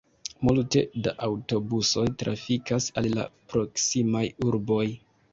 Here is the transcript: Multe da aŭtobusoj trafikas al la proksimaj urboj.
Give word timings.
Multe 0.47 0.81
da 1.07 1.11
aŭtobusoj 1.25 2.05
trafikas 2.23 2.87
al 3.01 3.09
la 3.17 3.25
proksimaj 3.53 4.23
urboj. 4.47 4.81